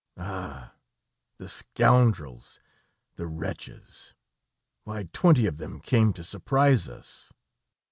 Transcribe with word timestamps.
"Ah! 0.17 0.73
the 1.37 1.47
scoundrels, 1.47 2.59
the 3.17 3.27
wretches! 3.27 4.15
Why 4.83 5.03
twenty 5.03 5.45
of 5.45 5.57
them 5.57 5.79
came 5.79 6.11
to 6.13 6.23
surprise 6.23 6.89
us." 6.89 7.33